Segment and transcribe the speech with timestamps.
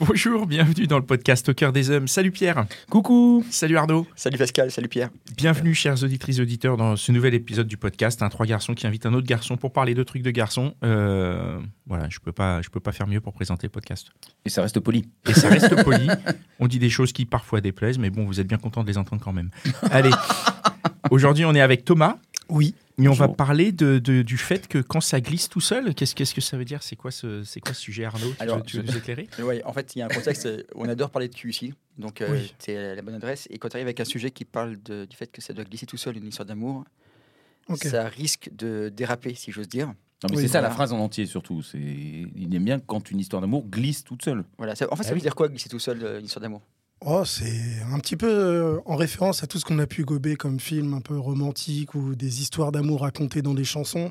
[0.00, 2.08] Bonjour, bienvenue dans le podcast Au cœur des hommes.
[2.08, 2.66] Salut Pierre.
[2.90, 4.08] Coucou Salut Arnaud.
[4.16, 5.08] Salut Pascal, salut Pierre.
[5.36, 8.20] Bienvenue chers auditrices et auditeurs dans ce nouvel épisode du podcast.
[8.20, 10.74] Un trois garçons qui invite un autre garçon pour parler de trucs de garçons.
[10.82, 14.08] Euh, voilà, je peux pas, je peux pas faire mieux pour présenter le podcast.
[14.44, 15.08] Et ça reste poli.
[15.28, 16.08] Et ça reste poli.
[16.58, 18.98] On dit des choses qui parfois déplaisent, mais bon, vous êtes bien content de les
[18.98, 19.50] entendre quand même.
[19.92, 20.10] Allez,
[21.12, 22.18] aujourd'hui on est avec Thomas.
[22.48, 22.74] Oui.
[22.96, 26.14] Et on va parler de, de- du fait que quand ça glisse tout seul, qu'est-ce
[26.14, 26.82] qu'est-ce que ça veut dire?
[26.82, 28.30] C'est quoi ce c'est quoi ce sujet Arnaud?
[28.36, 29.28] Tu Alors, veux- tu veux nous éclairer?
[29.40, 31.50] Ouais, en fait, il y a un contexte euh, où on adore parler de cul
[31.50, 32.54] ici, donc euh, Oui.
[32.58, 33.48] c'est la bonne adresse.
[33.50, 35.64] Et quand tu arrives avec un sujet qui parle de- du fait que ça doit
[35.64, 36.84] glisser tout seul, une histoire d'amour,
[37.76, 39.88] ça risque de déraper, si j'ose dire.
[39.88, 39.94] Non,
[40.30, 41.62] mais Oui, c'est ça la phrase en entier surtout.
[41.62, 44.44] C'est il aime bien quand une histoire d'amour glisse toute seule.
[44.56, 44.74] Voilà.
[44.76, 45.22] ça- en fait, ça Ah veut oui.
[45.22, 46.62] dire quoi glisser tout seul, euh, une histoire d'amour?
[47.06, 50.36] Oh, c'est un petit peu euh, en référence à tout ce qu'on a pu gober
[50.36, 54.10] comme film un peu romantique ou des histoires d'amour racontées dans des chansons.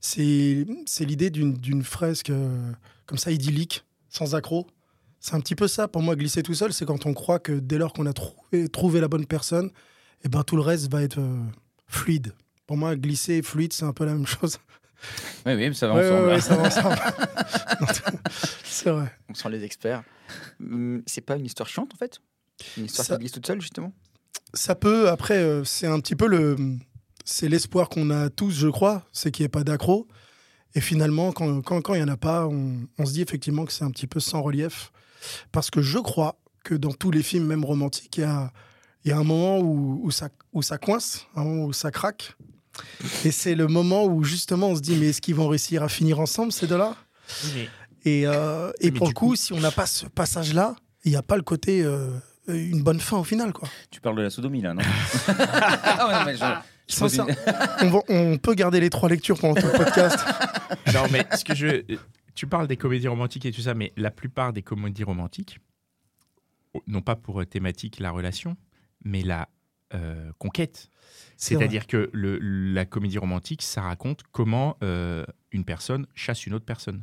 [0.00, 0.66] C'est
[0.98, 2.72] l'idée d'une fresque euh,
[3.06, 4.66] comme ça idyllique, sans accroc.
[5.20, 7.52] C'est un petit peu ça pour moi, glisser tout seul, c'est quand on croit que
[7.52, 9.70] dès lors qu'on a trouvé, trouvé la bonne personne,
[10.24, 11.40] et ben tout le reste va être euh,
[11.86, 12.32] fluide.
[12.66, 14.58] Pour moi, glisser et fluide, c'est un peu la même chose.
[15.46, 16.26] Oui, oui, ça va Ouais, ensemble.
[16.26, 16.96] ouais, ouais, ça va ensemble.
[18.64, 19.12] c'est vrai.
[19.28, 20.02] On sent les experts.
[20.60, 22.20] Hum, c'est pas une histoire chiante, en fait?
[22.76, 23.92] Une histoire Ça- qui glisse toute seule, justement?
[24.54, 26.56] Ça peut, après, euh, c'est un petit peu le.
[27.24, 30.08] C'est l'espoir qu'on a tous, je crois, c'est qu'il n'y ait pas d'accro.
[30.74, 33.20] Et finalement, quand il quand, quand il n'y en a pas, on, on se dit
[33.22, 34.90] effectivement que c'est un petit peu sans relief.
[35.52, 38.52] Parce que je crois que dans tous les films, même romantiques, il y a,
[39.04, 41.90] il y a un moment où, où, ça, où ça coince, un moment où ça
[41.90, 42.34] craque.
[43.24, 45.88] Et c'est le moment où justement on se dit mais est-ce qu'ils vont réussir à
[45.88, 46.94] finir ensemble ces deux-là?
[48.04, 51.16] Et, euh, et pour du le coup, si on n'a pas ce passage-là, il n'y
[51.16, 52.10] a pas le côté euh,
[52.48, 53.52] une bonne fin au final.
[53.52, 53.68] quoi.
[53.90, 54.82] Tu parles de la sodomie là, non?
[55.28, 56.44] Ah ouais, mais je-
[57.82, 60.18] on, va- on peut garder les trois lectures pendant tout le podcast.
[60.94, 61.82] Non, mais ce que je.
[62.34, 65.58] Tu parles des comédies romantiques et tout ça, mais la plupart des comédies romantiques,
[66.86, 68.56] non pas pour thématique la relation,
[69.04, 69.48] mais la
[69.94, 70.90] euh, conquête.
[71.36, 76.64] C'est-à-dire que le- la comédie romantique, ça raconte comment euh, une personne chasse une autre
[76.66, 77.02] personne.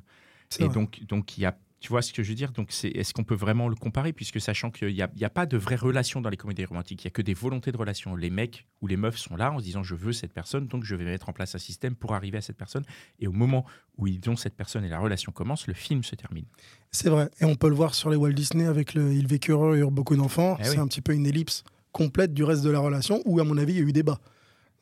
[0.59, 0.73] Et vrai.
[0.73, 1.57] donc, donc il y a.
[1.81, 2.51] Tu vois ce que je veux dire?
[2.51, 4.12] Donc, c'est, est-ce qu'on peut vraiment le comparer?
[4.12, 7.07] Puisque sachant qu'il n'y a, a pas de vraie relation dans les comédies romantiques, il
[7.07, 8.16] n'y a que des volontés de relation.
[8.16, 10.84] Les mecs ou les meufs sont là en se disant je veux cette personne, donc
[10.84, 12.84] je vais mettre en place un système pour arriver à cette personne.
[13.19, 13.66] Et au moment
[13.97, 16.46] où ils ont cette personne et la relation commence, le film se termine.
[16.91, 17.29] C'est vrai.
[17.40, 19.91] Et on peut le voir sur les Walt Disney avec le Ils vécurent et eurent
[19.91, 20.57] beaucoup d'enfants.
[20.59, 20.78] Eh c'est oui.
[20.79, 21.63] un petit peu une ellipse
[21.95, 24.19] complète du reste de la relation où, à mon avis, il y a eu débat.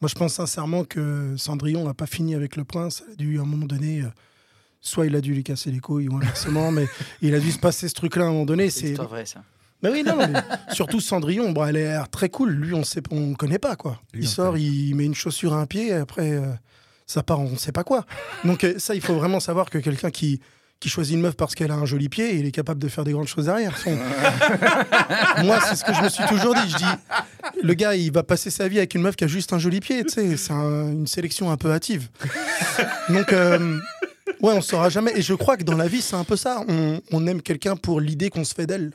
[0.01, 3.03] Moi, je pense sincèrement que Cendrillon n'a pas fini avec le prince.
[3.07, 4.07] Il a dû, à un moment donné, euh,
[4.81, 6.88] soit il a dû lui casser les couilles ou inversement, mais
[7.22, 8.72] il a dû se passer ce truc-là à un moment donné.
[8.72, 9.44] C'est vraie, ça.
[9.84, 10.34] Mais oui, non, mais
[10.72, 12.50] surtout Cendrillon, bon, elle a l'air très cool.
[12.50, 14.02] Lui, on sait, on connaît pas quoi.
[14.13, 16.52] Lui, il sort, il met une chaussure à un pied, et après euh,
[17.06, 18.06] ça part, on sait pas quoi.
[18.44, 20.40] Donc euh, ça, il faut vraiment savoir que quelqu'un qui
[20.83, 23.05] qui choisit une meuf parce qu'elle a un joli pied, il est capable de faire
[23.05, 23.77] des grandes choses derrière.
[23.77, 23.95] Son-
[25.44, 26.69] Moi, c'est ce que je me suis toujours dit.
[26.69, 26.83] Je dis,
[27.63, 29.79] le gars, il va passer sa vie avec une meuf qui a juste un joli
[29.79, 30.03] pied.
[30.07, 32.09] C'est un- une sélection un peu hâtive.
[33.09, 33.79] Donc euh,
[34.41, 35.13] Ouais, on saura jamais.
[35.16, 36.63] Et je crois que dans la vie, c'est un peu ça.
[36.67, 38.91] On, on aime quelqu'un pour l'idée qu'on se fait d'elle,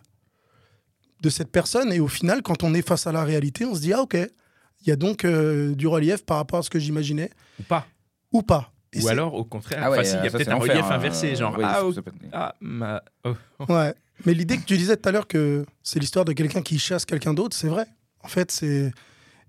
[1.23, 1.91] de cette personne.
[1.93, 4.15] Et au final, quand on est face à la réalité, on se dit Ah, ok,
[4.15, 7.87] il y a donc euh, du relief par rapport à ce que j'imaginais, Ou pas.
[8.33, 8.71] ou pas.
[8.99, 10.57] Et Ou alors, au contraire, Ah ouais, enfin, si, il y a ça, peut-être un
[10.57, 10.91] relief hein.
[10.91, 13.73] inversé, genre Oui, ah, ça peut ah, ma- oh, oh.
[13.73, 13.95] Ouais.
[14.27, 17.05] Mais l'idée que tu disais tout à l'heure que c'est l'histoire de quelqu'un qui chasse
[17.05, 17.87] quelqu'un d'autre, c'est vrai.
[18.23, 18.93] En fait, c'est.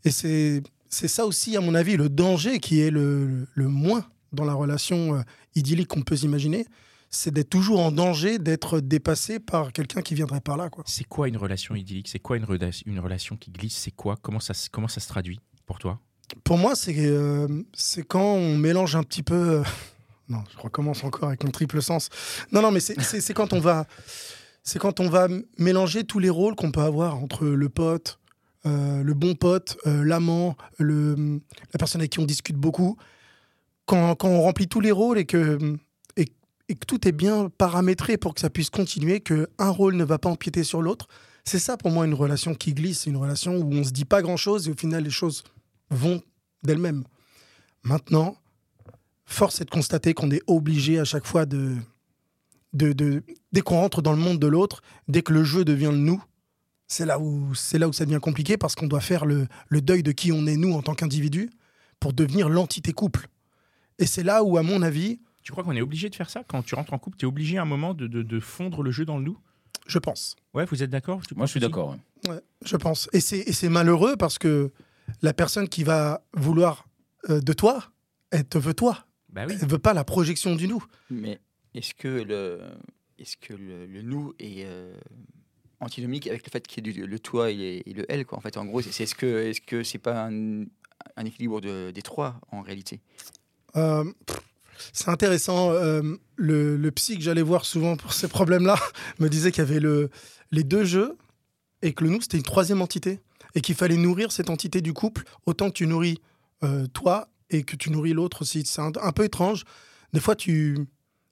[0.05, 0.61] Et c'est.
[0.91, 4.53] C'est ça aussi, à mon avis, le danger qui est le, le moins dans la
[4.53, 5.21] relation euh,
[5.53, 6.65] idyllique qu'on peut s'imaginer,
[7.11, 10.69] c'est d'être toujours en danger d'être dépassé par quelqu'un qui viendrait par là.
[10.69, 10.83] Quoi.
[10.87, 12.07] C'est quoi une relation idyllique?
[12.07, 12.45] C'est quoi une,
[12.87, 13.77] une relation qui glisse?
[13.77, 14.17] C'est quoi?
[14.19, 15.99] Comment ça, comment ça se traduit pour toi?
[16.43, 19.35] Pour moi, c'est euh, c'est quand on mélange un petit peu.
[19.35, 19.63] euh,
[20.29, 22.09] Non, je recommence encore avec mon triple sens.
[22.51, 23.85] Non, non, mais c'est- c'est c'est quand on va.
[24.63, 25.27] C'est quand on va
[25.57, 28.19] mélanger tous les rôles qu'on peut avoir entre le pote,
[28.67, 31.15] euh, le bon pote, euh, l'amant, la
[31.79, 32.95] personne avec qui on discute beaucoup.
[33.85, 35.57] Quand, quand on remplit tous les rôles et que,
[36.17, 36.25] et,
[36.75, 40.19] que tout est bien paramétré pour que ça puisse continuer, que un rôle ne va
[40.19, 41.07] pas empiéter sur l'autre,
[41.43, 44.21] c'est ça pour moi une relation qui glisse, une relation où on se dit pas
[44.21, 45.43] grand-chose et au final les choses
[45.89, 46.21] vont
[46.63, 47.03] d'elles-mêmes.
[47.83, 48.35] Maintenant,
[49.25, 51.75] force est de constater qu'on est obligé à chaque fois de,
[52.73, 55.91] de, de- dès qu'on rentre dans le monde de l'autre, dès que le jeu devient
[55.91, 56.23] le nous,
[56.87, 59.81] c'est là où c'est là où ça devient compliqué parce qu'on doit faire le, le
[59.81, 61.49] deuil de qui on est nous en tant qu'individu
[61.99, 63.27] pour devenir l'entité couple.
[63.99, 66.43] Et c'est là où, à mon avis, Tu crois qu'on est obligé de faire ça?
[66.47, 68.81] Quand tu rentres en couple, tu es obligé à un moment de, de- de fondre
[68.83, 69.37] le jeu dans le nous?
[69.87, 70.35] Je pense.
[70.53, 71.21] Ouais, vous êtes d'accord?
[71.35, 71.89] Moi, je suis d'accord.
[72.25, 72.29] ouais.
[72.31, 73.07] Ouais, je pense.
[73.13, 74.71] Et c'est et c'est malheureux parce que
[75.21, 76.87] la personne qui va vouloir
[77.29, 77.83] euh, de toi,
[78.31, 79.05] elle te veut toi.
[79.29, 79.55] Bah oui.
[79.61, 80.83] Elle veut pas la projection du nous.
[81.09, 81.39] Mais
[81.75, 82.61] est-ce que le,
[83.19, 84.93] est-ce que le, le nous est euh,
[85.79, 88.41] antinomique avec le fait qu'il y ait du- le toi et, le elle quoi En
[88.41, 90.63] fait, en gros, c'est est-ce que est-ce que c'est pas un,
[91.15, 93.01] un équilibre de- des trois en réalité?
[93.75, 94.03] Euh,
[94.93, 95.71] c'est intéressant.
[95.71, 96.01] euh,
[96.35, 98.77] le, le psy que j'allais voir souvent pour ces problèmes-là
[99.19, 100.09] me disait qu'il y avait le,
[100.51, 101.17] les deux jeux
[101.81, 103.19] et que le nous, c'était une troisième entité.
[103.55, 106.19] Et qu'il fallait nourrir cette entité du couple autant que tu nourris
[106.63, 108.63] euh, toi et que tu nourris l'autre aussi.
[108.65, 109.63] C'est un, peu étrange.
[110.13, 110.77] Des fois, tu.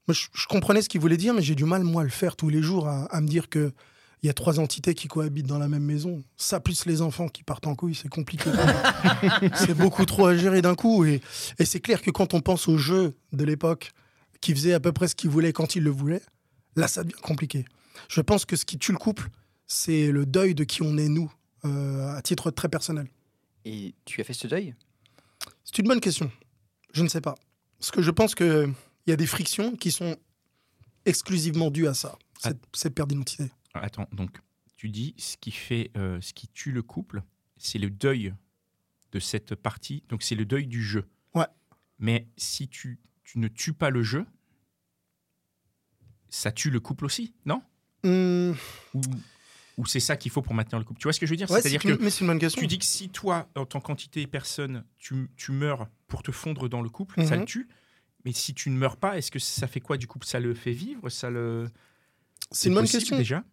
[0.07, 2.35] Moi, je, comprenais ce qu'il voulait dire, mais j'ai du mal, moi, à le faire
[2.35, 3.71] tous les jours, à, me dire que.
[4.23, 6.23] Il y a trois entités qui cohabitent dans la même maison.
[6.37, 8.49] Ça, plus les enfants qui partent en couille, c'est compliqué.
[9.53, 11.05] c'est beaucoup trop à gérer d'un coup.
[11.05, 11.21] Et,
[11.59, 13.91] et c'est clair que quand on pense au jeu de l'époque,
[14.41, 16.23] qui faisait à peu près ce qu'il voulait quand il le voulait,
[16.75, 17.65] là, ça devient compliqué.
[18.09, 19.29] Je pense que ce qui tue le couple,
[19.67, 21.31] c'est le deuil de qui on est, nous,
[21.63, 23.07] à titre très personnel.
[23.65, 24.75] Et tu as fait ce deuil?
[25.63, 26.31] C'est une bonne question.
[26.93, 27.35] Je ne sais pas.
[27.79, 28.73] Parce que je pense qu'il
[29.05, 30.17] y a des frictions qui sont
[31.05, 33.51] exclusivement dues à ça, cette, cette perte d'identité.
[33.73, 34.39] Attends, donc
[34.75, 37.23] tu dis ce qui fait, euh, ce qui tue le couple,
[37.57, 38.33] c'est le deuil
[39.11, 40.03] de cette partie.
[40.09, 41.07] Donc c'est le deuil du jeu.
[41.33, 41.47] Ouais.
[41.99, 44.25] Mais si tu, tu ne tues pas le jeu,
[46.29, 47.61] ça tue le couple aussi, non?
[48.03, 48.53] Ou,
[49.77, 51.37] ou c'est ça qu'il faut pour maintenir le couple Tu vois ce que je veux
[51.37, 51.49] dire?
[51.51, 52.59] Ouais, C'est-à-dire que mais c'est une bonne question.
[52.59, 56.67] tu dis que si toi, en tant qu'entité personne, tu, tu meurs pour te fondre
[56.67, 57.41] dans le couple, ça Mhm.
[57.41, 57.67] le tue.
[58.25, 60.25] Mais si tu ne meurs pas, est-ce que ça fait quoi du couple?
[60.25, 61.09] Ça le fait vivre?
[61.09, 61.69] Ça le
[62.51, 63.17] c'est une bonne question.
[63.17, 63.43] déjà?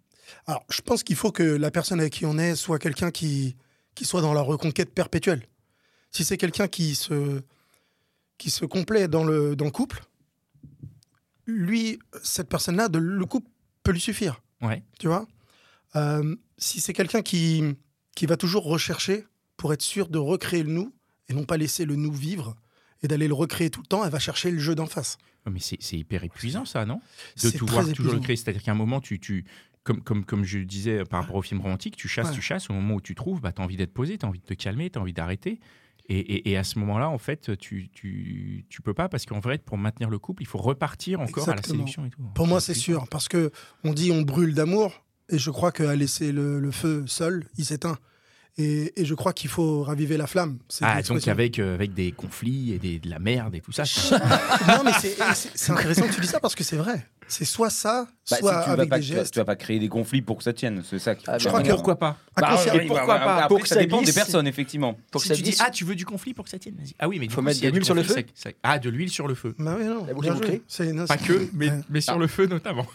[0.47, 3.57] Alors, je pense qu'il faut que la personne avec qui on est soit quelqu'un qui,
[3.95, 5.47] qui soit dans la reconquête perpétuelle.
[6.11, 7.43] Si c'est quelqu'un qui se,
[8.39, 10.03] qui se complaît dans le, dans le couple,
[11.47, 13.51] lui, cette personne-là, le couple
[13.83, 14.41] peut lui suffire.
[14.63, 14.83] Ouais.
[14.99, 15.27] Tu vois?
[15.97, 17.63] Euh, Si c'est quelqu'un qui,
[18.15, 19.25] qui va toujours rechercher
[19.57, 20.93] pour être sûr de recréer le nous
[21.29, 22.55] et non pas laisser le nous vivre
[23.03, 25.19] et d'aller le recréer tout le temps, elle va chercher le jeu d'en face.
[25.51, 26.97] Mais c'est hyper épuisant, ça, non?
[26.97, 27.01] De
[27.37, 28.37] C'est tout voir toujours le créer.
[28.37, 29.45] C'est-à-dire qu'à un moment, tu, tu,
[29.83, 32.35] comme, comme, comme je disais par rapport au film romantique, tu chasses, Ouais.
[32.35, 32.71] tu chasses.
[32.71, 34.45] Au moment où tu trouves, bah, tu as envie d'être posé, tu as envie de
[34.47, 35.61] te calmer, tu as envie d'arrêter.
[36.09, 39.41] Et, et- et à ce moment-là, en fait, tu, tu, tu peux pas parce qu'en
[39.41, 42.23] vrai, pour maintenir le couple, il faut repartir encore à la sélection et tout.
[42.35, 43.51] Pour moi, c'est sûr, parce que
[43.85, 47.65] on dit on brûle d'amour, et je crois qu'à laisser le, le feu seul, il
[47.65, 47.99] s'éteint.
[48.57, 50.59] Et, et je crois qu'il faut raviver la flamme.
[50.81, 53.83] Ah, donc avec, euh, avec des conflits et des, de la merde et tout ça.
[54.69, 57.05] non, mais c'est- intéressant que tu dis ça parce que c'est vrai.
[57.27, 59.33] C'est soit ça, Bah, soit si tu vas avec pas, des tu vas- gestes.
[59.33, 60.83] tu vas pas créer des conflits pour que ça tienne.
[60.89, 61.25] C'est ça qui.
[61.27, 63.75] Ah, Je crois que- Pourquoi pas Bah, oui, pourquoi bah, pas Après, Pour que ça
[63.77, 64.97] ça dépend des personnes, effectivement.
[65.11, 66.59] Pour que Si ça tu dis glisse, ah tu veux du conflit pour que ça
[66.59, 66.95] tienne vas-y.
[66.99, 68.25] ah oui mais du Faut coup, mettre de l'huile du sur le feu
[68.63, 70.05] ah de l'huile sur le feu Bah oui, non,
[71.07, 72.19] pas que mais, mais sur Ah.
[72.19, 72.87] le feu notamment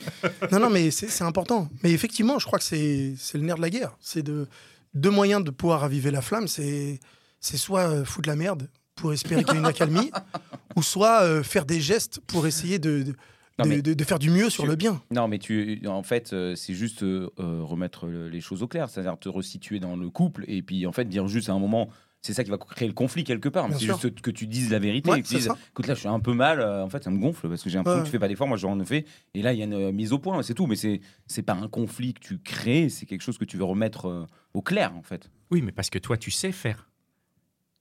[0.51, 1.67] Non, non, mais c'est c'est important.
[1.83, 3.97] Mais effectivement, je crois que c'est c'est le nerf de la guerre.
[3.99, 4.47] C'est de
[4.93, 6.47] deux moyens de pouvoir raviver la flamme.
[6.47, 6.99] C'est
[7.41, 10.11] soit euh, foutre la merde pour espérer qu'il y ait une accalmie,
[10.75, 13.13] ou soit euh, faire des gestes pour essayer de, de,
[13.57, 15.01] Non, de- mais- de- de faire du mieux sur Tu- le bien.
[15.11, 18.89] Non, mais tu, en fait, euh, c'est juste euh, remettre le- les choses au clair,
[18.89, 21.87] c'est-à-dire te resituer dans le couple et puis en fait dire juste à un moment,
[22.21, 23.67] c'est ça qui va créer le conflit quelque part.
[23.71, 25.09] C'est juste que tu dises la vérité.
[25.09, 26.59] Ouais, et que tu dises, écoute, là, je suis un peu mal.
[26.59, 27.83] euh, en fait, ça me gonfle parce que j'ai Ouais.
[27.85, 28.47] que tu fais pas d'effort.
[28.47, 29.05] Moi, j'en fais.
[29.33, 30.67] Et là, il y a une euh, mise au point, c'est tout.
[30.67, 33.63] Mais c'est c'est pas un conflit que tu crées, c'est quelque chose que tu veux
[33.63, 35.29] remettre euh, au clair, en fait.
[35.51, 36.89] oui mais parce que toi tu sais faire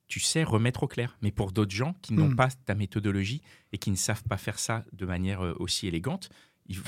[0.06, 2.36] tu sais remettre au clair mais pour d'autres gens qui n'ont Hmm.
[2.36, 3.42] pas ta méthodologie
[3.72, 6.30] et qui ne savent pas faire ça de manière euh, aussi élégante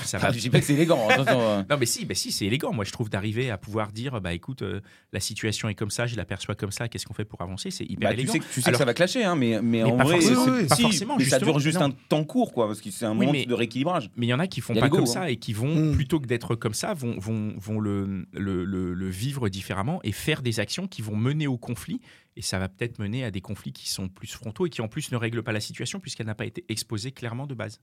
[0.03, 1.07] ça va Enfin, je dis pas que c'est élégant.
[1.27, 1.63] euh.
[1.69, 2.71] Non, mais si, bah si c'est élégant.
[2.73, 6.05] Moi, je trouve d'arriver à pouvoir dire, bah écoute, euh, la situation est comme ça,
[6.07, 7.71] je l'aperçois comme ça, qu'est-ce qu'on fait pour avancer?
[7.71, 8.33] C'est hyper Bah, tu élégant.
[8.33, 10.45] sais, tu sais Alors- que ça va clasher, hein, mais, mais, en pas vrai, forcément,
[10.45, 10.67] c'est- oui, oui.
[10.67, 11.85] pas si, forcément, mais ça dure juste non.
[11.87, 14.09] un temps court, quoi, parce que c'est un Oui, moment de rééquilibrage.
[14.15, 15.05] Mais il y en a qui font a pas comme hein.
[15.05, 15.91] ça et qui vont, Mm.
[15.93, 20.11] plutôt que d'être comme ça, vont, vont, vont le, le, le- le vivre différemment et
[20.11, 22.01] faire des actions qui vont mener au conflit.
[22.37, 24.87] Et ça va peut-être mener à des conflits qui sont plus frontaux et qui en
[24.87, 27.81] plus ne règlent pas la situation puisqu'elle n'a pas été exposée clairement de base.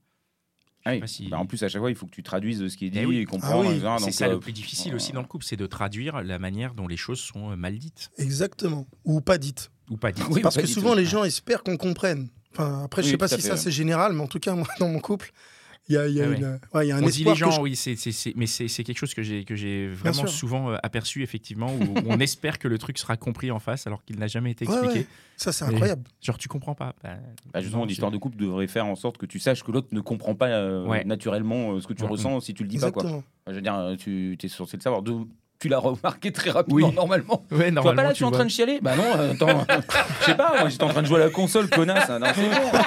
[0.88, 1.00] Ah oui.
[1.00, 2.86] pas si- Bah, en plus, à chaque fois, il faut que tu traduises ce qui
[2.86, 3.18] est dit Eh oui.
[3.18, 3.64] et comprendre.
[3.66, 3.76] Ah oui.
[3.76, 3.88] etc.
[4.04, 6.74] c'est ça euh, le plus difficile aussi dans le couple, c'est de traduire la manière
[6.74, 8.86] dont les choses sont euh, mal dites Exactement.
[9.04, 9.70] Ou pas dites.
[9.90, 10.24] ou pas dites.
[10.30, 12.28] Oui, Parce pas que souvent, les gens espèrent qu'on comprenne.
[12.52, 14.88] Enfin, après, je sais pas si ça c'est général, mais en tout cas, moi, dans
[14.88, 15.32] mon couple,
[15.90, 16.36] Il y a, il y a Ah ouais.
[16.36, 17.70] une- ouais, il y a un On dit les gens, je- oui,
[18.36, 22.58] mais c'est, quelque chose que j'ai, vraiment souvent euh, aperçu, effectivement, où, où on espère
[22.58, 24.98] que le truc sera compris en face alors qu'il n'a jamais été expliqué.
[25.00, 25.06] ouais.
[25.36, 26.02] Ça, c'est Et- incroyable.
[26.20, 26.94] Genre, tu comprends pas.
[27.02, 27.16] Bah,
[27.54, 30.00] Bah, justement, l'histoire de couple devrait faire en sorte que tu saches que l'autre ne
[30.00, 31.04] comprend pas euh, Ouais.
[31.04, 32.10] naturellement euh, ce que tu Mhm.
[32.10, 32.90] ressens si tu le dis pas.
[32.90, 33.02] Quoi.
[33.04, 33.24] Exactement.
[33.46, 35.02] Je veux dire, tu es censé le savoir.
[35.02, 35.26] De-
[35.60, 36.94] tu l'as remarqué très rapidement, Oui.
[36.94, 37.44] normalement.
[37.50, 39.32] Ouais, Tu vois pas là, tu tu es en train de chialer Bah non, euh,
[39.32, 39.66] attends.
[40.20, 42.08] Je sais pas, moi j'étais en train de jouer à la console, connasse.
[42.08, 42.78] hein, non, bon.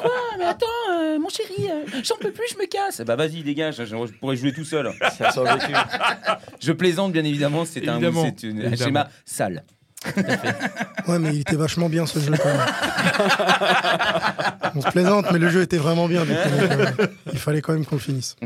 [0.00, 3.02] Quoi Mais attends, euh, mon chéri, euh, j'en peux plus, je me casse.
[3.02, 4.90] Bah vas-y, dégage, je, je pourrais jouer tout seul.
[5.18, 5.30] Ça.
[6.60, 8.26] Je plaisante, bien évidemment, c'est un, Évidemment.
[8.76, 9.64] schéma sale.
[11.08, 12.60] Ouais, mais il était vachement bien ce jeu quand même.
[14.76, 16.24] On se plaisante, mais le jeu était vraiment bien.
[16.24, 16.86] donc, euh,
[17.32, 18.36] il fallait quand même qu'on le finisse.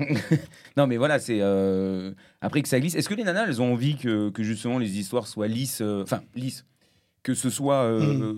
[0.76, 1.38] Non, mais voilà, c'est.
[1.40, 2.94] euh, Après que ça glisse.
[2.94, 6.02] Est-ce que les nanas, elles ont envie que, que justement les histoires soient lisses euh,
[6.02, 6.64] Enfin, lisses.
[7.22, 7.82] Que ce soit.
[7.84, 8.22] euh, Mm.
[8.22, 8.34] euh,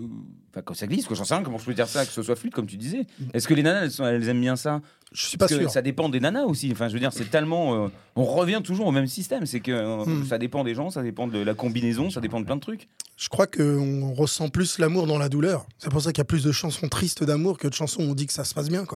[0.53, 2.21] Enfin, quand ça glisse, quoi, j'en sais rien, comment je peux dire ça, que ce
[2.21, 3.05] soit fluide, comme tu disais.
[3.33, 4.81] Est-ce que les nanas, elles, sont- elles aiment bien ça?
[5.13, 5.71] Je suis pas Parce que sûr.
[5.71, 6.69] ça dépend des nanas aussi.
[6.73, 7.85] Enfin, je veux dire, c'est tellement.
[7.85, 9.45] euh, on revient toujours au même système.
[9.45, 10.25] C'est que euh, Mm.
[10.25, 12.89] ça dépend des gens, ça dépend de la combinaison, ça dépend de plein de trucs.
[13.17, 15.65] Je crois qu'on ressent plus l'amour dans la douleur.
[15.77, 18.11] C'est pour ça qu'il y a plus de chansons tristes d'amour que de chansons où
[18.11, 18.83] on dit que ça se passe bien.
[18.85, 18.95] Quoi.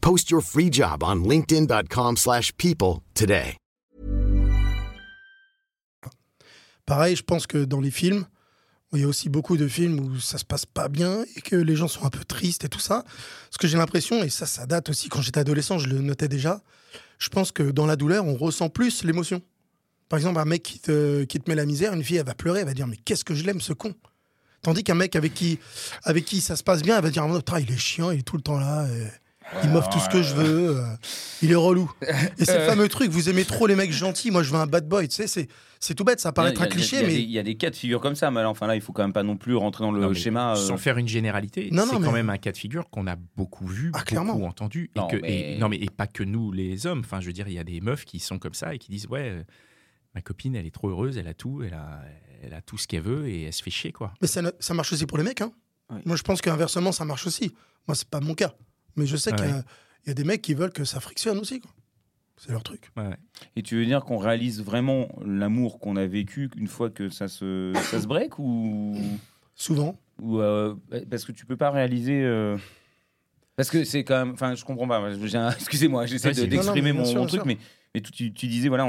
[0.00, 3.56] Post your free job on linkedin.com/people slash people today.
[6.90, 8.26] Pareil, je pense que dans les films,
[8.92, 11.54] il y a aussi beaucoup de films où ça se passe pas bien et que
[11.54, 13.04] les gens sont un peu tristes et tout ça.
[13.04, 16.26] Parce que j'ai l'impression, et ça, ça date aussi quand j'étais adolescent, je le notais
[16.26, 16.60] déjà,
[17.18, 19.40] je pense que dans la douleur, on ressent plus l'émotion.
[20.08, 22.34] Par exemple, un mec qui te, qui te met la misère, une fille, elle va
[22.34, 23.94] pleurer, elle va dire Mais qu'est-ce que je l'aime, ce con?
[24.62, 25.60] Tandis qu'un mec avec qui,
[26.02, 28.22] avec qui ça se passe bien, elle va dire Putain, il est chiant, il est
[28.22, 28.84] tout le temps là.
[29.64, 30.76] Il m'offre tout ce que je veux.
[30.78, 30.84] euh,
[31.42, 31.90] il est relou.
[32.38, 34.66] Et c'est le fameux truc, vous aimez trop les mecs gentils, moi je veux un
[34.66, 35.08] bad boy.
[35.08, 35.48] Tu sais, c'est,
[35.80, 37.14] c'est tout bête, ça paraît un cliché, il y a mais.
[37.14, 38.80] des- Il y a des cas de figure comme ça, mais là, enfin là, il
[38.80, 40.52] faut quand même pas non plus rentrer dans le Non, schéma.
[40.52, 43.06] euh, Sans faire une généralité, Non, c'est non, quand même un cas de figure qu'on
[43.06, 44.34] a beaucoup vu, Ah, clairement.
[44.34, 44.90] beaucoup entendu.
[44.94, 47.00] Et Non, que, mais- et, non, mais et pas que nous, les hommes.
[47.04, 48.90] Enfin, je veux dire, il y a des meufs qui sont comme ça et qui
[48.90, 49.42] disent Ouais, euh,
[50.14, 52.02] ma copine, elle est trop heureuse, elle a tout, elle a,
[52.42, 54.12] elle a tout ce qu'elle veut et elle se fait chier, quoi.
[54.22, 55.40] Mais ça, ça marche aussi pour les mecs.
[55.40, 55.52] Hein.
[55.90, 56.00] Oui.
[56.04, 57.52] Moi, je pense qu'inversement, ça marche aussi.
[57.88, 58.54] Moi, c'est pas mon cas.
[59.00, 59.64] Mais je sais qu'il y a-
[60.06, 61.60] y, des mecs qui veulent que ça frictionne aussi.
[61.60, 61.70] quoi.
[62.36, 62.90] C'est leur truc.
[62.96, 63.16] Ouais.
[63.56, 67.28] Et tu veux dire qu'on réalise vraiment l'amour qu'on a vécu une fois que ça
[67.28, 68.96] se, ça se break ou,
[69.54, 69.98] Souvent.
[70.22, 70.74] ou euh,
[71.10, 72.56] parce que tu peux pas réaliser euh,
[73.56, 75.02] parce que c'est quand même enfin je comprends pas
[75.58, 77.46] excusez-moi j'essaie de- d'exprimer mon, sûr, mon bien truc sûr.
[77.46, 77.58] mais
[77.94, 78.86] mais tu, disais voilà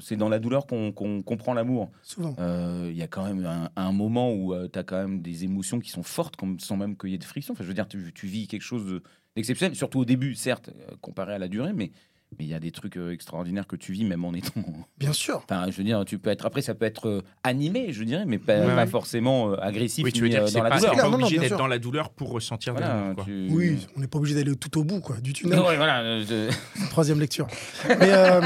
[0.00, 2.34] c'est dans la douleur qu'on comprend l'amour Souvent.
[2.38, 5.44] Euh, il y a quand même un, un moment où tu as quand même des
[5.44, 7.74] émotions qui sont fortes comme, sans même qu'il y ait de friction enfin je veux
[7.74, 9.02] dire tu, tu vis quelque chose de-
[9.36, 11.92] d'exceptionnel surtout au début certes euh, comparé à la durée mais
[12.38, 14.62] mais il y a des trucs euh, extraordinaires que tu vis même en étant
[14.98, 15.42] Bien sûr.
[15.44, 18.24] Enfin, je veux dire, tu peux être après, ça peut être euh, animé, je dirais,
[18.26, 18.86] mais pas, Ouais, pas ouais.
[18.86, 20.04] forcément euh, agressif.
[20.04, 20.96] Oui, tu veux dire dans la pas, douleur.
[20.96, 23.24] pas obligé d'être dans la douleur pour ressentir de Voilà, l'amour, quoi.
[23.24, 25.58] tu- Oui, on n'est pas obligé d'aller tout au bout quoi, du tunnel.
[25.58, 26.00] Non, ouais, voilà.
[26.02, 27.46] euh, je- Troisième lecture.
[27.88, 28.40] Mais euh,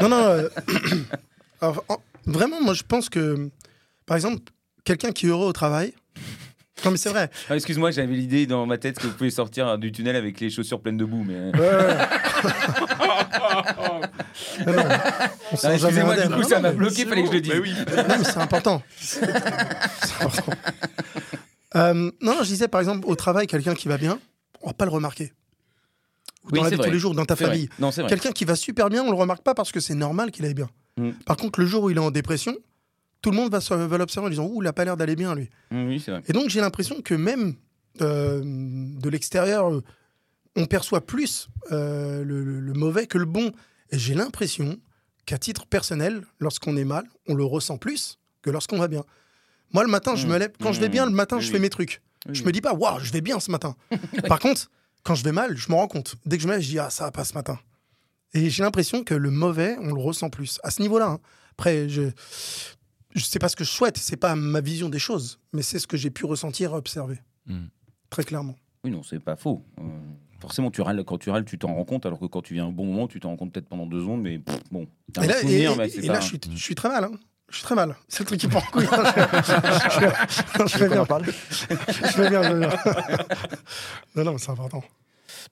[0.00, 0.16] non, non.
[0.24, 0.48] euh,
[1.60, 3.50] alors, en- vraiment, moi, je pense que,
[4.06, 4.40] par exemple,
[4.84, 5.92] quelqu'un qui est heureux au travail.
[6.84, 7.28] Non, mais c'est vrai.
[7.50, 10.48] Ah, Excuse-moi, j'avais l'idée dans ma tête que vous pouvez sortir du tunnel avec les
[10.48, 11.34] chaussures pleines de boue, mais.
[11.34, 11.96] Ouais, ouais.
[14.66, 14.82] Non, non,
[15.52, 16.32] on sent jamais Excusez-moi, du indemne.
[16.34, 17.52] coup, Non, ça non, m'a mais- bloqué, fallait que je le dise.
[17.96, 18.82] Non, mais c'est important.
[19.00, 19.22] C'est
[20.20, 20.52] important.
[21.76, 24.18] Euh, non, non, je disais par exemple au travail, quelqu'un qui va bien,
[24.62, 25.32] on va pas le remarquer.
[26.44, 27.52] Ou Oui, dans la c'est vie de tous les jours, dans ta C'est vrai.
[27.54, 27.68] famille.
[27.78, 28.08] Non, c'est vrai.
[28.10, 30.54] Quelqu'un qui va super bien, on le remarque pas parce que c'est normal qu'il aille
[30.54, 30.68] bien.
[30.96, 31.10] Mm.
[31.26, 32.54] Par contre, le jour où il est en dépression,
[33.22, 35.14] tout le monde va, se- va l'observer en disant Ouh, il a pas l'air d'aller
[35.16, 35.48] bien, lui.
[35.70, 36.22] Mm, Oui, c'est vrai.
[36.26, 37.54] Et donc, j'ai l'impression que même
[38.00, 39.82] euh, de l'extérieur, euh,
[40.56, 43.52] on perçoit plus euh, le, mauvais que le bon.
[43.90, 44.78] Et j'ai l'impression
[45.26, 49.04] qu'à titre personnel, lorsqu'on est mal, on le ressent plus que lorsqu'on va bien.
[49.72, 50.30] Moi, le matin, je Mm.
[50.30, 50.52] me lève.
[50.60, 51.52] Quand je vais bien, le matin, Oui, je oui.
[51.54, 52.02] fais mes trucs.
[52.26, 53.76] Oui, Je me dis pas, waouh, je vais bien ce matin.
[54.28, 54.70] Par contre,
[55.04, 56.16] quand je vais mal, je me rends compte.
[56.26, 57.58] Dès que je me lève, je dis, ah, ça va pas ce matin.
[58.34, 60.58] Et j'ai l'impression que le mauvais, on le ressent plus.
[60.62, 61.06] À ce niveau-là.
[61.08, 61.20] hein.
[61.52, 62.10] Après, je
[63.14, 65.80] je sais pas ce que je souhaite, c'est pas ma vision des choses, mais c'est
[65.80, 67.20] ce que j'ai pu ressentir, observer.
[67.46, 67.66] Mm.
[68.08, 68.56] Très clairement.
[68.84, 69.64] Oui, non, c'est pas faux.
[69.80, 69.82] Euh,
[70.40, 72.66] forcément, tu râles, quand tu râles, tu t'en rends compte, alors que quand tu viens
[72.66, 74.86] un bon moment, tu t'en rends compte peut-être pendant deux secondes, mais pff, bon.
[75.16, 77.04] Et un là, souvenir, et- mais et c'est là, je, suis, je suis très mal.
[77.04, 77.12] hein.
[77.50, 77.96] Je suis très mal.
[78.08, 78.84] C'est le truc qui prend en couille.
[78.90, 81.04] Je, qu'on bien.
[81.08, 82.78] Je vais bien, je vais bien.
[84.14, 84.84] Non, non, mais c'est important.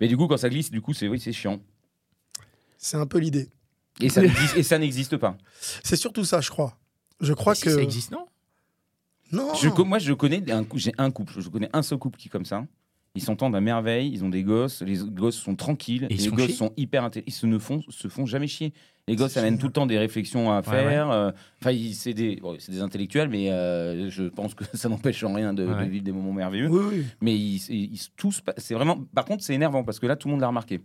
[0.00, 1.58] Mais du coup, quand ça glisse, du coup, c'est oui, c'est chiant.
[2.76, 3.48] C'est un peu l'idée.
[4.00, 5.36] Et ça n'existe- et ça n'existe pas.
[5.82, 6.78] C'est surtout ça, je crois.
[7.20, 7.74] Je crois Si, que.
[7.74, 8.26] ça existe, non?
[9.32, 9.54] Non.
[9.54, 11.34] Je moi, je connais un j'ai un couple.
[11.40, 12.64] Je connais un seul couple qui est comme ça.
[13.14, 14.10] Ils s'entendent à merveille.
[14.12, 14.82] Ils ont des gosses.
[14.82, 16.06] Les gosses sont tranquilles.
[16.10, 17.24] Et ils se les font gosses chier sont hyper intelligents.
[17.26, 18.72] Ils se ne font, se font jamais chier.
[19.08, 19.60] Les gosses amènent génial.
[19.60, 21.10] tout le temps des réflexions à Ouais, faire.
[21.10, 21.30] euh,
[21.62, 25.24] Enfin, ils- c'est des, bon, c'est des intellectuels, mais euh, je pense que ça n'empêche
[25.24, 26.68] en rien de, vivre des moments merveilleux.
[26.68, 27.04] Oui, oui.
[27.22, 28.98] Mais ils, ils- ils- tous, c'est vraiment.
[29.14, 30.80] Par contre, c'est énervant parce que là, tout le monde l'a remarqué.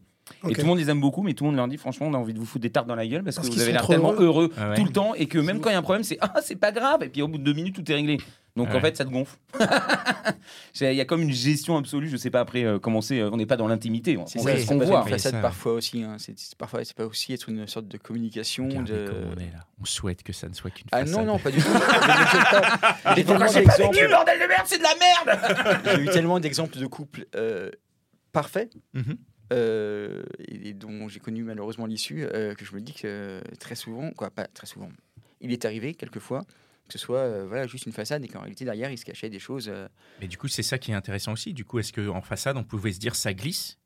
[0.50, 2.14] Et tout le monde les aime beaucoup, mais tout le monde leur dit franchement, on
[2.14, 3.74] a envie de vous foutre des tartes dans la gueule parce, Parce que vous avez
[3.74, 4.76] l'air tellement heureux, Ah ouais.
[4.78, 6.56] tout le temps et que même quand il y a un problème, c'est ah, c'est
[6.56, 7.04] pas grave.
[7.04, 8.18] Et puis au bout de deux minutes, tout est réglé.
[8.56, 8.82] Donc en Ouais.
[8.82, 9.36] fait, ça te gonfle.
[10.82, 12.08] Il y a comme une gestion absolue.
[12.08, 13.20] Je sais pas après euh, comment c'est.
[13.20, 14.16] euh, on n'est pas dans l'intimité.
[14.18, 15.04] On C'est on ça, ce qu'on voit.
[15.10, 15.32] une ça.
[15.42, 16.04] parfois aussi.
[16.04, 16.18] hein.
[16.20, 18.68] C'est parfois, c'est pas aussi être une sorte de communication.
[18.68, 19.12] De...
[19.36, 19.66] on est là.
[19.82, 21.16] On souhaite que ça ne soit qu'une Ah façade.
[21.16, 21.68] non, non, pas du tout.
[23.16, 25.80] J'ai tellement J'ai pas d'exemples- vécu, bordel de merde, c'est de la merde.
[25.98, 27.72] J'ai eu tellement d'exemples de couples euh,
[28.32, 29.18] parfaits Mhm.
[29.54, 33.42] euh, et, et dont j'ai connu malheureusement l'issue euh, que je me dis que euh,
[33.60, 34.90] très souvent, quoi, pas très souvent,
[35.42, 36.44] il est arrivé quelquefois
[36.88, 39.30] que ce soit euh, voilà, juste une façade et qu'en réalité derrière il se cachait
[39.30, 39.68] des choses.
[39.70, 39.88] euh,
[40.22, 41.54] Mais du coup, c'est ça qui est intéressant aussi.
[41.54, 43.78] Du coup, est-ce qu'en façade, on pouvait se dire ça glisse?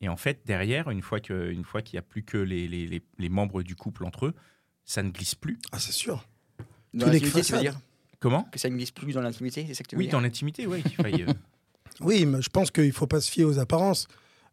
[0.00, 2.66] Et en fait, derrière, une fois que- une fois qu'il n'y a plus que les,
[2.68, 4.34] les- les- les membres du couple entre eux,
[4.84, 5.58] ça ne glisse plus.
[5.72, 6.26] Ah, c'est sûr.
[6.94, 7.80] dans Tout n'est que l'intimité, tu veux dire?
[8.18, 8.42] Comment?
[8.44, 10.12] Que ça ne glisse plus dans l'intimité, c'est ça que tu veux Oui, dire?
[10.12, 10.82] dans l'intimité, oui.
[10.82, 11.32] faille, euh,
[12.00, 14.08] Oui, mais je pense qu'il ne faut pas se fier aux apparences.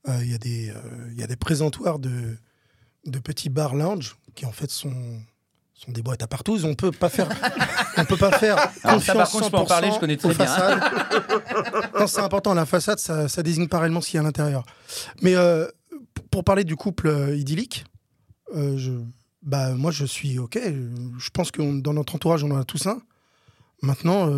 [0.08, 2.38] Euh, Il y, a des, euh, il y a des présentoirs de,
[3.06, 5.22] de petits bars lounge qui en fait sont,
[5.86, 6.63] sont des boîtes à partous.
[6.65, 7.27] On peut pas faire,
[7.98, 10.00] on peut pas faire Alors ça, par confiance contre, je peux en 100% parler, je
[10.00, 10.46] connais très aux bien.
[10.46, 10.81] façades.
[12.00, 12.53] non, c'est important.
[12.53, 14.65] La façade, ça, ça désigne pas réellement ce qu'il y a à l'intérieur.
[15.22, 15.67] Mais euh,
[16.31, 17.86] pour parler du couple euh, idyllique,
[18.55, 18.91] euh, je,
[19.43, 20.57] bah, moi, je suis OK.
[20.57, 23.01] Je pense que on- dans notre entourage, on en a tous un.
[23.84, 24.31] Maintenant,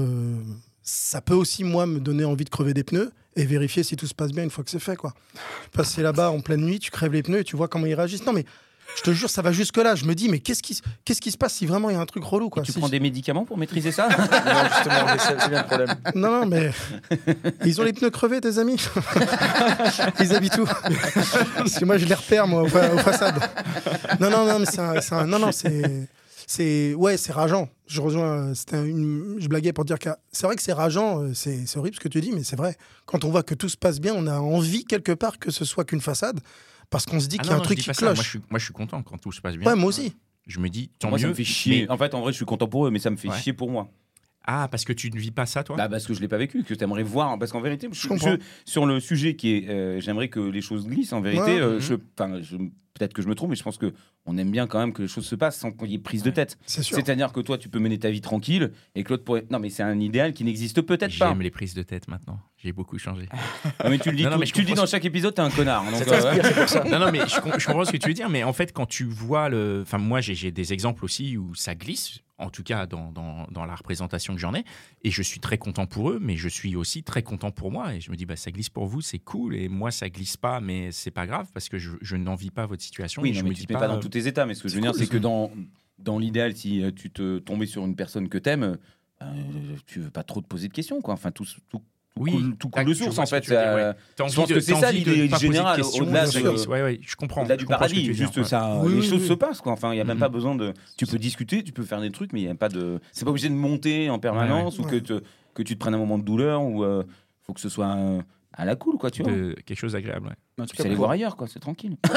[0.83, 4.05] ça peut aussi, moi, me donner envie de crever des pneus et vérifier si tout
[4.07, 4.97] se passe bien une fois que c'est fait.
[4.97, 5.13] Quoi.
[5.71, 8.25] Passer là-bas en pleine nuit, tu crèves les pneus et tu vois comment ils réagissent.
[8.25, 8.43] Non, mais
[8.97, 9.95] je te jure, ça va jusque-là.
[9.95, 12.01] Je me dis, mais qu'est-ce qui, qu'est-ce qui se passe si vraiment il y a
[12.01, 15.07] un truc relou quoi Tu Si- prends des médicaments pour maîtriser ça Non, justement,
[15.39, 15.95] c'est bien le problème.
[16.15, 16.71] Non, non, mais
[17.65, 18.77] ils ont les pneus crevés, tes amis.
[20.19, 23.39] ils habitent où Parce que moi, je les repère, moi, aux, fa- aux façades.
[24.19, 26.07] Non, non, non, mais c'est un, c'est un- non, non, c'est,
[26.47, 27.69] c'est, ouais, c'est rageant.
[27.87, 28.53] Je rejoins.
[28.53, 31.21] C'était une, je blaguais pour dire que c'est vrai que c'est rageant.
[31.23, 32.75] euh, C'est, c'est horrible ce que tu dis, mais c'est vrai.
[33.05, 35.63] Quand on voit que tout se passe bien, on a envie quelque part que ce
[35.65, 36.39] soit qu'une façade,
[36.89, 37.93] parce qu'on se dit Ah qu'il y a non, un non, truc qui ça.
[38.01, 38.25] Moi, cloche.
[38.25, 39.67] je suis, moi, je suis content quand tout se passe bien.
[39.67, 40.15] Ouais, moi aussi.
[40.47, 41.23] Je me dis, tant Moi, mieux.
[41.23, 41.81] ça me fait chier.
[41.83, 43.37] mais- En fait, en vrai, je suis content pour eux, mais ça me fait Ouais.
[43.37, 43.89] chier pour moi.
[44.45, 45.75] Ah, parce que tu ne vis pas ça, toi?
[45.75, 47.37] Bah, parce que je l'ai pas vécu, que tu aimerais voir.
[47.37, 50.87] Parce qu'en vérité, je- Je sur le sujet qui est, euh, j'aimerais que les choses
[50.87, 51.13] glissent.
[51.13, 51.61] En vérité, Ouais.
[51.61, 51.79] euh, Mhm.
[51.81, 52.55] je-
[52.99, 53.91] peut-être que je me trompe, mais je pense que
[54.27, 56.21] on aime bien quand même que les choses se passent sans qu'il y ait prise
[56.21, 56.59] de tête.
[56.67, 56.95] C'est sûr.
[56.97, 59.45] C'est-à-dire que toi, tu peux mener ta vie tranquille et que l'autre pourrait.
[59.49, 61.29] Non, mais c'est un idéal qui n'existe peut-être pas.
[61.29, 62.39] J'aime les prises de tête maintenant.
[62.57, 63.27] J'ai beaucoup changé.
[63.81, 65.33] Ah, mais tu le dis, Non, non, mais je tu le dis dans chaque épisode,
[65.33, 65.83] t'es un connard.
[65.89, 66.83] Donc, Ça euh, pour ça.
[66.83, 68.27] non, non, mais je, com- je comprends ce que tu veux dire.
[68.29, 69.79] Mais en fait, quand tu vois le.
[69.83, 73.45] Enfin, moi, j'ai- j'ai des exemples aussi où ça glisse, en tout cas dans, dans,
[73.51, 74.63] dans la représentation que j'en ai.
[75.03, 77.93] Et je suis très content pour eux, mais je suis aussi très content pour moi.
[77.93, 79.55] Et je me dis, bah, ça glisse pour vous, c'est cool.
[79.55, 82.65] Et moi, ça glisse pas, mais c'est pas grave parce que je, je n'envie pas
[82.65, 83.21] votre situation.
[83.21, 84.27] Oui, et non, je mais me tu dis te mets pas dans euh, tous tes
[84.27, 84.45] états.
[84.45, 85.51] Mais ce que je veux dire, c'est que dans,
[85.97, 88.77] dans l'idéal, si euh, tu te tombais sur une personne que t'aimes,
[89.21, 91.13] euh, tu veux pas trop te poser de questions, quoi.
[91.13, 91.81] Enfin, tout, tout,
[92.19, 93.49] Oui, coule, tout coule ah, de source, en fait.
[93.51, 93.97] euh, ouais.
[94.17, 96.25] Je pense de- que c'est ça l'idée générale, au-delà.
[96.67, 97.41] Ouais, ouais, je comprends.
[97.41, 99.27] Au-delà du paradis, juste ça, Oui, les oui, choses oui.
[99.27, 99.71] se passent quoi.
[99.71, 100.21] Enfin, il y a même Mhm.
[100.21, 100.73] pas besoin de.
[100.97, 102.99] Tu peux discuter, tu peux faire des trucs, mais il y a pas de.
[103.11, 105.23] C'est pas obligé de monter en permanence ou que te-
[105.55, 107.03] que tu te prennes un moment de douleur ou euh,
[107.45, 108.21] faut que ce soit euh,
[108.53, 109.31] à la cool quoi, tu vois.
[109.31, 110.27] De- quelque chose d'agréable.
[110.59, 110.65] ouais.
[110.67, 111.95] Tu aller voir ailleurs quoi, c'est tranquille.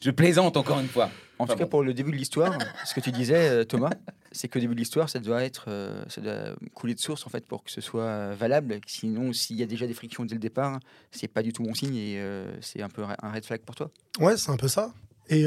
[0.00, 1.08] Je plaisante encore une fois.
[1.38, 1.70] En Enfin tout cas, bon.
[1.70, 3.90] pour le début de l'histoire, ce que tu disais, euh, Thomas,
[4.32, 7.30] c'est qu'au début de l'histoire, ça doit être, euh, ça doit couler de source en
[7.30, 8.80] fait pour que ce soit euh, valable.
[8.86, 11.74] Sinon, s'il y a déjà des frictions dès le départ, c'est pas du tout bon
[11.74, 13.90] signe et euh, c'est un peu un red flag pour toi.
[14.18, 14.92] Ouais, c'est un peu ça.
[15.28, 15.44] Et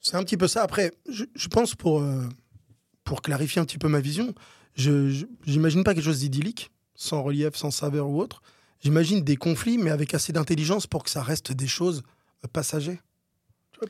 [0.00, 0.62] c'est un petit peu ça.
[0.62, 2.02] Après, je, pense pour,
[3.02, 4.34] pour clarifier un petit peu ma vision,
[4.74, 8.40] je j'imagine pas quelque chose d'idyllique, sans relief, sans saveur ou autre.
[8.82, 12.02] J'imagine des conflits, mais avec assez d'intelligence pour que ça reste des choses
[12.52, 13.02] passagères.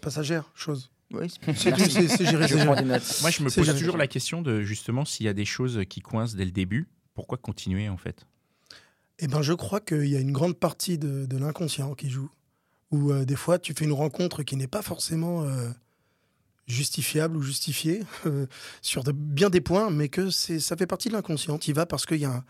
[0.01, 0.91] Passagères, choses.
[1.13, 2.47] Oui, C'est géré.
[3.23, 6.01] Moi, je me pose toujours la question de justement s'il y a des choses qui
[6.01, 8.27] coincent dès le début, pourquoi continuer en fait?
[9.19, 12.31] Eh ben, je crois qu'il y a une grande partie de, de l'inconscient qui joue.
[12.91, 15.71] Où euh, des fois, tu fais une rencontre qui n'est pas forcément euh,
[16.67, 18.47] justifiable ou justifiée euh,
[18.83, 21.59] sur de, bien des points, mais que ça fait partie de l'inconscient.
[21.59, 22.45] Tu y vas parce qu'il y a, un-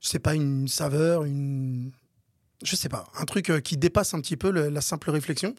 [0.00, 1.90] je sais pas, une saveur, une,
[2.62, 5.54] je sais pas, un truc euh, qui dépasse un petit peu le- la simple réflexion.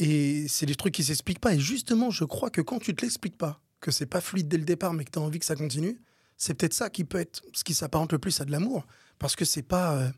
[0.00, 1.54] Et c'est des trucs qui s'expliquent pas.
[1.54, 4.56] Et justement, je crois que quand tu te l'expliques pas, que c'est pas fluide dès
[4.56, 6.00] le départ, mais que tu as envie que ça continue,
[6.38, 8.86] c'est peut-être ça qui peut être ce qui s'apparente le plus à de l'amour
[9.18, 10.10] parce que c'est pas euh,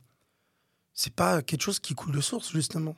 [0.95, 2.97] c'est pas quelque chose qui coule de source justement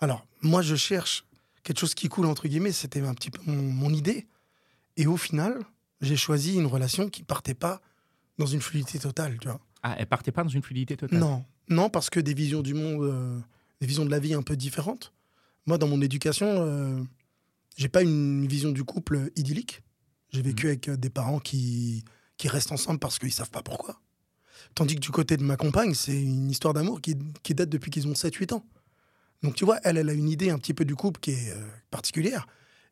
[0.00, 1.24] Alors, moi, je cherche
[1.64, 2.72] quelque chose qui coule, entre guillemets.
[2.72, 4.28] C'était un petit peu mon, mon idée.
[4.96, 5.58] Et au final,
[6.00, 7.80] j'ai choisi une relation qui partait pas
[8.38, 9.60] dans une fluidité totale, tu vois.
[9.82, 11.18] Ah, elle partait pas dans une fluidité totale?
[11.18, 13.40] Non, non, parce que des visions du monde, euh,
[13.80, 15.12] des visions de la vie un peu différentes.
[15.66, 17.00] Moi, dans mon éducation, euh,
[17.76, 19.82] j'ai pas une vision du couple idyllique.
[20.30, 22.04] J'ai vécu avec euh, des parents qui,
[22.36, 24.00] qui restent ensemble parce qu'ils savent pas pourquoi.
[24.74, 27.90] Tandis que du côté de ma compagne, c'est une histoire d'amour qui, qui date depuis
[27.90, 28.64] qu'ils ont 7-8 ans.
[29.42, 31.50] Donc tu vois, elle, elle a une idée un petit peu du couple qui est
[31.52, 32.46] euh, particulière.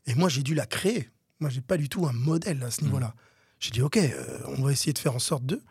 [0.06, 1.08] Et moi, j'ai dû la créer.
[1.40, 3.14] Moi, j'ai pas du tout un modèle à ce niveau-là.
[3.60, 5.62] J'ai dit, OK, euh, on va essayer de faire en sorte d'eux.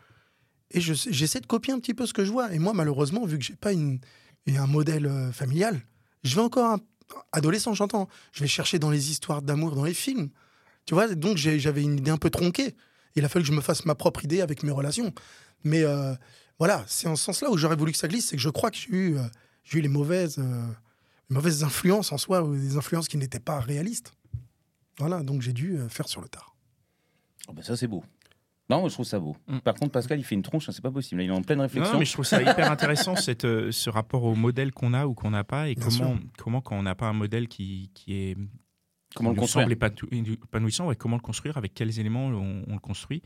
[0.70, 2.52] Et je- j'essaie de copier un petit peu ce que je vois.
[2.54, 4.00] Et moi, malheureusement, vu que j'ai pas une,
[4.48, 5.80] un modèle euh, familial,
[6.22, 6.78] je vais encore,
[7.32, 10.30] adolescent, j'entends, je vais chercher dans les histoires d'amour, dans les films.
[10.86, 12.74] Tu vois, donc j'avais une idée un peu tronquée.
[13.16, 15.12] Il a fallu que je me fasse ma propre idée avec mes relations.
[15.64, 16.14] Mais euh,
[16.58, 18.70] voilà, c'est en ce sens-là où j'aurais voulu que ça glisse, c'est que je crois
[18.70, 23.40] que j'ai eu, euh, euh, les mauvaises influences en soi, ou des influences qui n'étaient
[23.40, 24.12] pas réalistes.
[24.98, 26.54] Voilà, donc j'ai dû faire sur le tard.
[27.48, 28.04] Oh, bah, ça, c'est beau.
[28.70, 29.36] Non, je trouve ça beau.
[29.48, 29.58] Mm.
[29.58, 31.20] Par contre, Pascal, il fait une tronche, c'est pas possible.
[31.22, 31.92] Il est en pleine réflexion.
[31.94, 35.06] non, mais je trouve ça hyper intéressant cette, euh, ce rapport au modèle qu'on a
[35.06, 37.90] ou qu'on n'a pas et Bien comment, comment quand on n'a pas un modèle qui,
[37.94, 38.36] qui est
[39.14, 39.72] Comment le construire semble
[40.44, 43.22] épanouissant, ouais, comment le construire, avec quels éléments on, on le construit.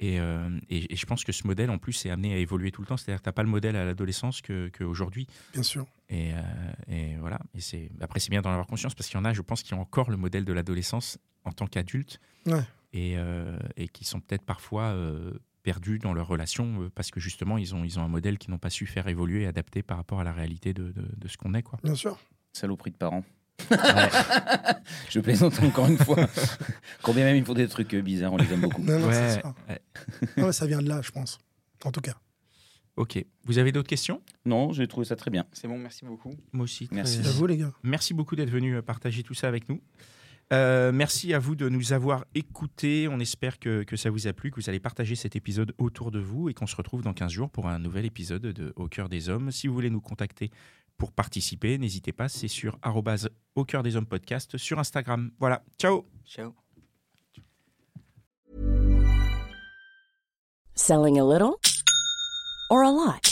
[0.00, 2.72] Et, euh, et- et je pense que ce modèle, en plus, est amené à évoluer
[2.72, 2.96] tout le temps.
[2.96, 4.70] C'est-à-dire que tu n'as pas le modèle à l'adolescence qu'aujourd'hui.
[4.72, 5.26] Que aujourd'hui.
[5.52, 5.86] Bien sûr.
[6.08, 6.40] et, euh,
[6.88, 7.38] et voilà.
[7.54, 9.62] Et c'est après, c'est bien d'en avoir conscience parce qu'il y en a, je pense,
[9.62, 12.62] qui ont encore le modèle de l'adolescence en tant qu'adulte Ouais.
[12.92, 17.20] Et, euh, et qui sont peut-être parfois euh, perdus dans leur relation euh, parce que
[17.20, 19.82] justement, ils ont, ils ont un modèle qu'ils n'ont pas su faire évoluer et adapter
[19.82, 21.62] par rapport à la réalité de, de- de ce qu'on est.
[21.62, 21.78] Quoi.
[21.84, 22.18] Bien sûr.
[22.52, 23.24] Saloperie de parents.
[25.10, 26.26] je plaisante encore une fois.
[27.02, 28.82] Combien même ils font des trucs bizarres, on les aime beaucoup.
[28.82, 29.54] Non, non, Ouais, ça.
[29.68, 29.80] ouais.
[30.36, 31.38] Non, ça vient de là, je pense.
[31.84, 32.14] En tout cas.
[32.96, 33.24] Ok.
[33.44, 34.20] Vous avez d'autres questions?
[34.44, 35.46] Non, j'ai trouvé ça très bien.
[35.52, 36.34] C'est bon, merci beaucoup.
[36.52, 36.86] Moi aussi.
[36.86, 37.20] très- Merci.
[37.20, 37.72] À vous, les gars.
[37.82, 39.80] Merci beaucoup d'être venu euh, partager tout ça avec nous.
[40.52, 43.08] Euh, merci à vous de nous avoir écoutés.
[43.08, 46.10] On espère que, que ça vous a plu, que vous allez partager cet épisode autour
[46.10, 48.86] de vous et qu'on se retrouve dans 15 jours pour un nouvel épisode de Au
[48.88, 49.50] cœur des hommes.
[49.50, 50.50] Si vous voulez nous contacter
[50.98, 55.30] pour participer, n'hésitez pas, c'est sur arrobase au cœur des hommes podcast sur Instagram.
[55.38, 56.54] Voilà, ciao Ciao.
[60.74, 61.58] Selling a little
[62.70, 63.31] or a lot?